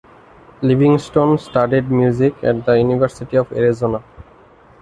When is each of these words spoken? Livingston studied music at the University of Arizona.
Livingston 0.63 1.37
studied 1.37 1.91
music 1.91 2.33
at 2.43 2.65
the 2.65 2.73
University 2.73 3.37
of 3.37 3.51
Arizona. 3.53 4.03